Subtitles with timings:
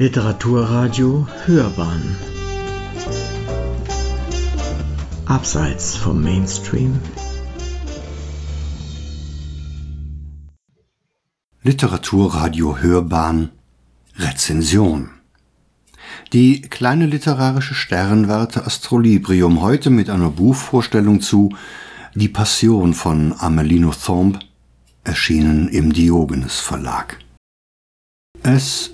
[0.00, 2.16] Literaturradio Hörbahn.
[5.26, 7.00] Abseits vom Mainstream.
[11.64, 13.50] Literaturradio Hörbahn.
[14.14, 15.10] Rezension.
[16.32, 21.56] Die kleine literarische Sternwarte Astrolibrium heute mit einer Buchvorstellung zu
[22.14, 24.38] Die Passion von Amelino Thomb
[25.02, 27.18] erschienen im Diogenes Verlag.
[28.44, 28.92] Es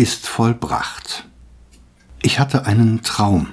[0.00, 1.28] ist vollbracht.
[2.22, 3.48] Ich hatte einen Traum.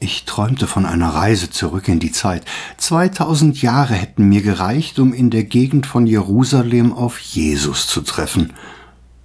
[0.00, 2.46] Ich träumte von einer Reise zurück in die Zeit.
[2.78, 8.54] 2000 Jahre hätten mir gereicht, um in der Gegend von Jerusalem auf Jesus zu treffen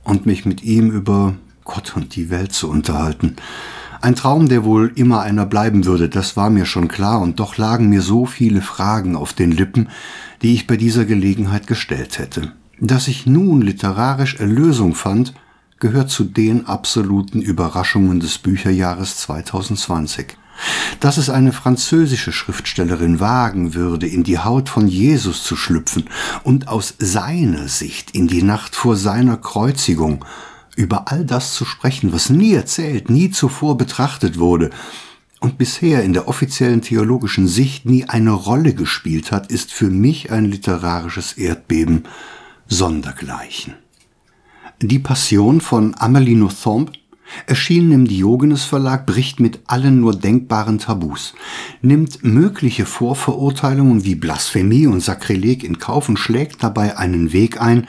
[0.03, 3.37] und mich mit ihm über Gott und die Welt zu unterhalten.
[4.01, 7.55] Ein Traum, der wohl immer einer bleiben würde, das war mir schon klar, und doch
[7.55, 9.87] lagen mir so viele Fragen auf den Lippen,
[10.41, 12.51] die ich bei dieser Gelegenheit gestellt hätte.
[12.77, 15.33] Dass ich nun literarisch Erlösung fand,
[15.81, 20.37] gehört zu den absoluten Überraschungen des Bücherjahres 2020.
[20.99, 26.05] Dass es eine französische Schriftstellerin wagen würde, in die Haut von Jesus zu schlüpfen
[26.43, 30.23] und aus seiner Sicht in die Nacht vor seiner Kreuzigung
[30.75, 34.69] über all das zu sprechen, was nie erzählt, nie zuvor betrachtet wurde
[35.39, 40.31] und bisher in der offiziellen theologischen Sicht nie eine Rolle gespielt hat, ist für mich
[40.31, 42.03] ein literarisches Erdbeben
[42.67, 43.73] sondergleichen.
[44.83, 46.91] Die Passion von Amélie Nothomb,
[47.45, 51.35] erschienen im Diogenes Verlag, bricht mit allen nur denkbaren Tabus,
[51.83, 57.85] nimmt mögliche Vorverurteilungen wie Blasphemie und Sakrileg in Kauf und schlägt dabei einen Weg ein,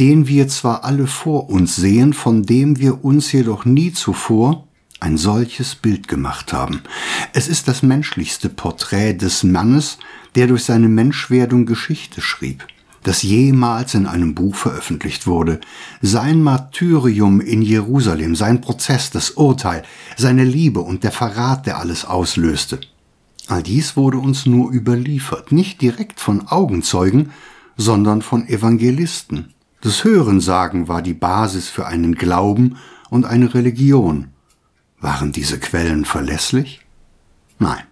[0.00, 4.66] den wir zwar alle vor uns sehen, von dem wir uns jedoch nie zuvor
[4.98, 6.80] ein solches Bild gemacht haben.
[7.34, 9.98] Es ist das menschlichste Porträt des Mannes,
[10.36, 12.66] der durch seine Menschwerdung Geschichte schrieb
[13.02, 15.60] das jemals in einem Buch veröffentlicht wurde.
[16.02, 19.82] Sein Martyrium in Jerusalem, sein Prozess, das Urteil,
[20.16, 22.80] seine Liebe und der Verrat, der alles auslöste.
[23.48, 27.30] All dies wurde uns nur überliefert, nicht direkt von Augenzeugen,
[27.76, 29.54] sondern von Evangelisten.
[29.80, 32.76] Das Hörensagen war die Basis für einen Glauben
[33.08, 34.28] und eine Religion.
[35.00, 36.80] Waren diese Quellen verlässlich?
[37.58, 37.89] Nein.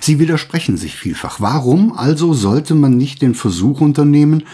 [0.00, 1.40] Sie widersprechen sich vielfach.
[1.40, 4.44] Warum also sollte man nicht den Versuch unternehmen,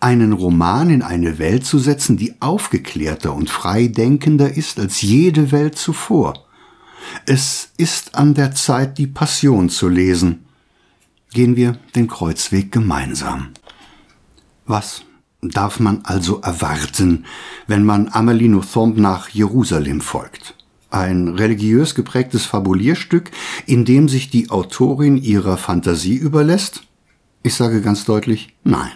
[0.00, 5.76] einen Roman in eine Welt zu setzen, die aufgeklärter und freidenkender ist als jede Welt
[5.76, 6.46] zuvor?
[7.26, 10.44] Es ist an der Zeit, die Passion zu lesen.
[11.32, 13.50] Gehen wir den Kreuzweg gemeinsam.
[14.66, 15.02] Was
[15.40, 17.24] darf man also erwarten,
[17.66, 20.54] wenn man Amelino Thomb nach Jerusalem folgt?
[20.92, 23.30] Ein religiös geprägtes Fabulierstück,
[23.66, 26.82] in dem sich die Autorin ihrer Fantasie überlässt?
[27.42, 28.92] Ich sage ganz deutlich nein.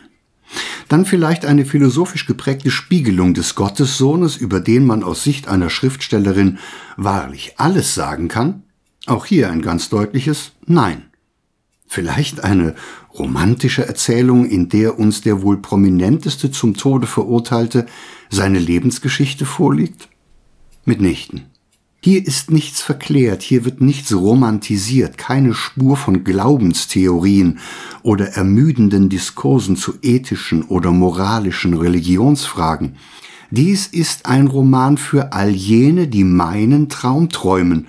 [0.88, 6.58] Dann vielleicht eine philosophisch geprägte Spiegelung des Gottessohnes, über den man aus Sicht einer Schriftstellerin
[6.96, 8.62] wahrlich alles sagen kann?
[9.06, 11.04] Auch hier ein ganz deutliches Nein.
[11.88, 12.74] Vielleicht eine
[13.14, 17.86] romantische Erzählung, in der uns der wohl prominenteste zum Tode verurteilte
[18.30, 20.08] seine Lebensgeschichte vorliegt?
[20.84, 21.46] Mitnichten.
[22.06, 27.58] Hier ist nichts verklärt, hier wird nichts romantisiert, keine Spur von Glaubenstheorien
[28.04, 32.94] oder ermüdenden Diskursen zu ethischen oder moralischen Religionsfragen.
[33.50, 37.88] Dies ist ein Roman für all jene, die meinen Traum träumen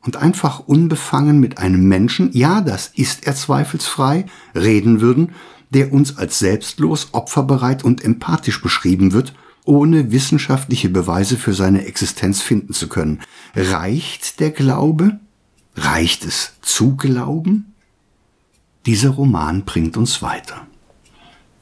[0.00, 4.24] und einfach unbefangen mit einem Menschen, ja, das ist er zweifelsfrei,
[4.54, 5.32] reden würden,
[5.68, 9.34] der uns als selbstlos, opferbereit und empathisch beschrieben wird
[9.64, 13.20] ohne wissenschaftliche Beweise für seine Existenz finden zu können.
[13.54, 15.20] Reicht der Glaube?
[15.76, 17.74] Reicht es zu glauben?
[18.86, 20.66] Dieser Roman bringt uns weiter.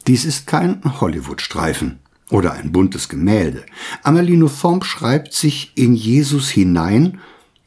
[0.07, 1.99] Dies ist kein Hollywood-Streifen
[2.31, 3.65] oder ein buntes Gemälde.
[4.03, 7.21] Amelie Nothomb schreibt sich in Jesus hinein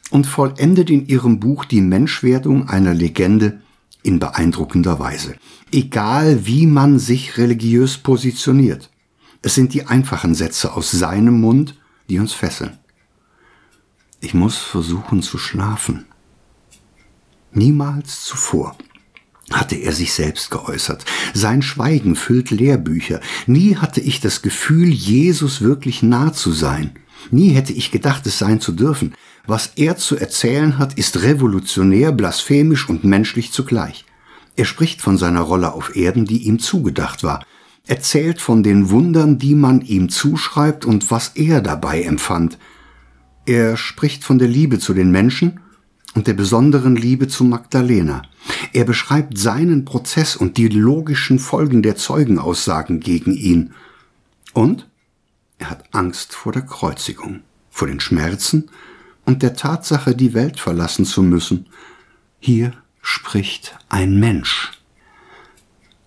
[0.09, 3.61] und vollendet in ihrem Buch die Menschwerdung einer Legende
[4.01, 5.35] in beeindruckender Weise.
[5.71, 8.89] Egal wie man sich religiös positioniert.
[9.45, 11.75] Es sind die einfachen Sätze aus seinem Mund,
[12.09, 12.79] die uns fesseln.
[14.21, 16.05] Ich muss versuchen zu schlafen.
[17.51, 18.77] Niemals zuvor
[19.51, 21.03] hatte er sich selbst geäußert.
[21.33, 23.19] Sein Schweigen füllt Lehrbücher.
[23.45, 26.91] Nie hatte ich das Gefühl, Jesus wirklich nah zu sein.
[27.29, 29.13] Nie hätte ich gedacht, es sein zu dürfen.
[29.45, 34.05] Was er zu erzählen hat, ist revolutionär, blasphemisch und menschlich zugleich.
[34.55, 37.43] Er spricht von seiner Rolle auf Erden, die ihm zugedacht war
[37.87, 42.57] erzählt von den Wundern, die man ihm zuschreibt und was er dabei empfand.
[43.45, 45.59] Er spricht von der Liebe zu den Menschen
[46.15, 48.21] und der besonderen Liebe zu Magdalena.
[48.71, 53.73] Er beschreibt seinen Prozess und die logischen Folgen der Zeugenaussagen gegen ihn.
[54.53, 54.87] Und
[55.57, 57.41] er hat Angst vor der Kreuzigung.
[57.69, 58.69] vor den Schmerzen
[59.25, 61.65] und der Tatsache, die Welt verlassen zu müssen.
[62.39, 64.73] Hier spricht ein Mensch.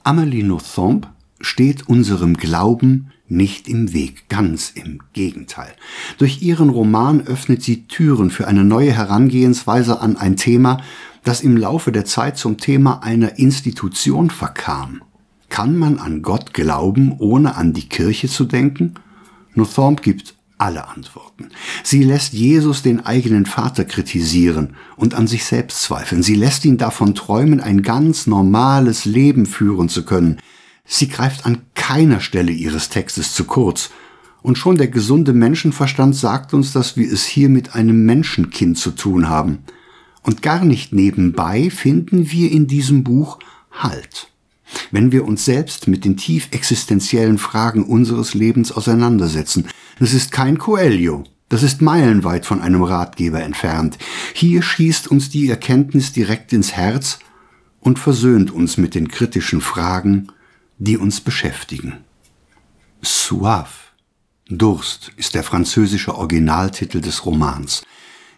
[0.04, 1.08] Amelie Nothomb
[1.40, 5.72] steht unserem Glauben nicht im Weg, ganz im Gegenteil.
[6.18, 10.80] Durch ihren Roman öffnet sie Türen für eine neue Herangehensweise an ein Thema,
[11.24, 15.02] das im Laufe der Zeit zum Thema einer Institution verkam.
[15.48, 18.94] Kann man an Gott glauben, ohne an die Kirche zu denken?
[19.54, 21.48] Nothomb gibt alle Antworten.
[21.82, 26.22] Sie lässt Jesus den eigenen Vater kritisieren und an sich selbst zweifeln.
[26.22, 30.38] Sie lässt ihn davon träumen, ein ganz normales Leben führen zu können.
[30.86, 33.90] Sie greift an keiner Stelle ihres Textes zu kurz.
[34.42, 38.92] Und schon der gesunde Menschenverstand sagt uns, dass wir es hier mit einem Menschenkind zu
[38.92, 39.58] tun haben.
[40.22, 43.38] Und gar nicht nebenbei finden wir in diesem Buch
[43.72, 44.28] Halt.
[44.90, 49.66] Wenn wir uns selbst mit den tief existenziellen Fragen unseres Lebens auseinandersetzen,
[49.98, 53.98] das ist kein Coelho, das ist meilenweit von einem Ratgeber entfernt.
[54.34, 57.18] Hier schießt uns die Erkenntnis direkt ins Herz
[57.80, 60.28] und versöhnt uns mit den kritischen Fragen
[60.78, 61.98] die uns beschäftigen.
[63.02, 63.92] Soif,
[64.48, 67.82] Durst, ist der französische Originaltitel des Romans.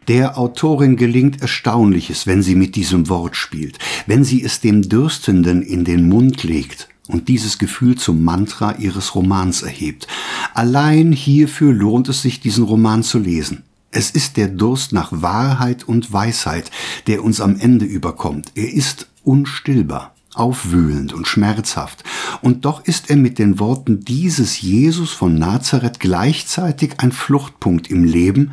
[0.09, 5.63] Der Autorin gelingt Erstaunliches, wenn sie mit diesem Wort spielt, wenn sie es dem Dürstenden
[5.63, 10.07] in den Mund legt und dieses Gefühl zum Mantra ihres Romans erhebt.
[10.55, 13.65] Allein hierfür lohnt es sich, diesen Roman zu lesen.
[13.91, 16.71] Es ist der Durst nach Wahrheit und Weisheit,
[17.07, 18.53] der uns am Ende überkommt.
[18.55, 22.05] Er ist unstillbar aufwühlend und schmerzhaft.
[22.41, 28.05] Und doch ist er mit den Worten dieses Jesus von Nazareth gleichzeitig ein Fluchtpunkt im
[28.05, 28.53] Leben,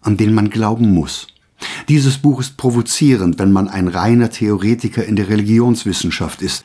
[0.00, 1.28] an den man glauben muss.
[1.88, 6.64] Dieses Buch ist provozierend, wenn man ein reiner Theoretiker in der Religionswissenschaft ist.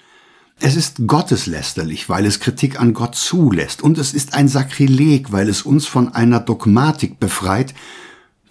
[0.59, 5.49] Es ist gotteslästerlich, weil es Kritik an Gott zulässt, und es ist ein Sakrileg, weil
[5.49, 7.73] es uns von einer Dogmatik befreit,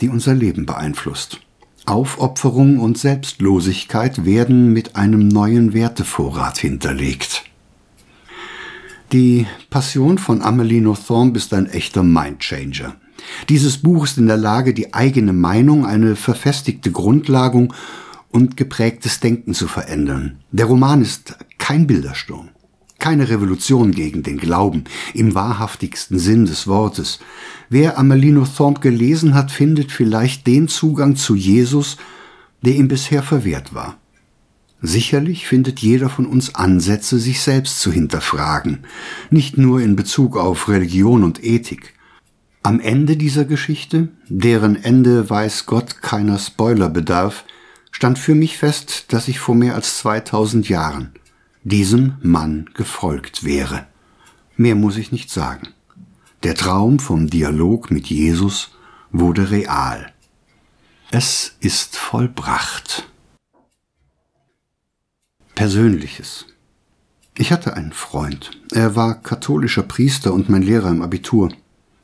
[0.01, 1.41] die unser Leben beeinflusst.
[1.87, 7.45] Aufopferung und Selbstlosigkeit werden mit einem neuen Wertevorrat hinterlegt.
[9.13, 12.95] Die Passion von Amelie Nothomb ist ein echter Mindchanger.
[13.49, 17.75] Dieses Buch ist in der Lage, die eigene Meinung, eine verfestigte Grundlagung
[18.31, 20.39] und geprägtes Denken zu verändern.
[20.53, 22.51] Der Roman ist kein Bildersturm,
[23.01, 27.19] keine Revolution gegen den Glauben im wahrhaftigsten Sinn des Wortes,
[27.73, 31.99] Wer Amelino Thorpe gelesen hat, findet vielleicht den Zugang zu Jesus,
[32.63, 33.97] der ihm bisher verwehrt war.
[34.83, 38.81] Sicherlich findet jeder von uns Ansätze, sich selbst zu hinterfragen,
[39.31, 41.95] nicht nur in Bezug auf Religion und Ethik.
[42.65, 47.45] Am Ende dieser Geschichte, deren Ende weiß Gott keiner Spoiler bedarf,
[47.93, 51.13] stand für mich fest, dass ich vor mehr als 2000 Jahren
[51.63, 53.87] diesem Mann gefolgt wäre.
[54.57, 55.69] Mehr muss ich nicht sagen.
[56.43, 58.71] Der Traum vom Dialog mit Jesus
[59.13, 60.13] wurde real.
[61.11, 63.09] Es ist vollbracht.
[65.55, 66.47] Persönliches.
[67.37, 68.53] Ich hatte einen Freund.
[68.73, 71.53] Er war katholischer Priester und mein Lehrer im Abitur.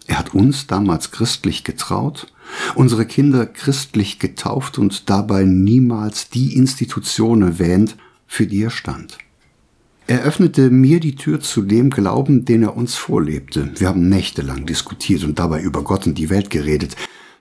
[0.06, 2.32] Er hat uns damals christlich getraut,
[2.74, 9.18] unsere Kinder christlich getauft und dabei niemals die Institution erwähnt, für die er stand.
[10.08, 13.72] Er öffnete mir die Tür zu dem Glauben, den er uns vorlebte.
[13.76, 16.94] Wir haben nächtelang diskutiert und dabei über Gott und die Welt geredet.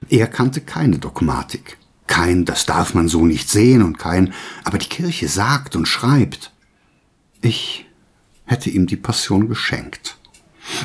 [0.10, 1.78] Er kannte keine Dogmatik.
[2.08, 6.52] Kein, das darf man so nicht sehen und kein, aber die Kirche sagt und schreibt.
[7.42, 7.86] Ich
[8.46, 10.18] hätte ihm die Passion geschenkt.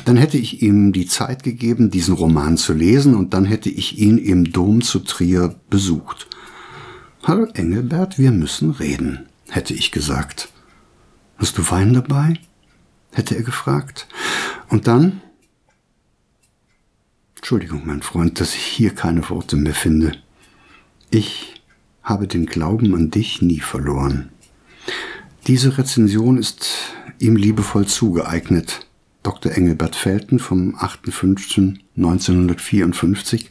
[0.05, 3.97] Dann hätte ich ihm die Zeit gegeben, diesen Roman zu lesen, und dann hätte ich
[3.97, 6.27] ihn im Dom zu Trier besucht.
[7.23, 10.50] Hallo Engelbert, wir müssen reden, hätte ich gesagt.
[11.41, 12.35] Hast du Wein dabei?
[13.13, 14.07] hätte er gefragt.
[14.69, 15.19] Und dann?
[17.35, 20.13] Entschuldigung, mein Freund, dass ich hier keine Worte mehr finde.
[21.09, 21.63] Ich
[22.03, 24.29] habe den Glauben an dich nie verloren.
[25.47, 28.85] Diese Rezension ist ihm liebevoll zugeeignet.
[29.23, 29.51] Dr.
[29.51, 33.45] Engelbert Felten vom 8.5.1954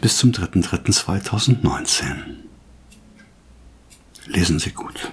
[0.00, 2.16] bis zum 3.3.2019.
[4.26, 5.12] Lesen Sie gut.